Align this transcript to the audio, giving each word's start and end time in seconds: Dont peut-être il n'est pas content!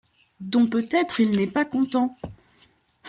Dont 0.39 0.65
peut-être 0.67 1.19
il 1.19 1.29
n'est 1.37 1.45
pas 1.45 1.63
content! 1.63 2.17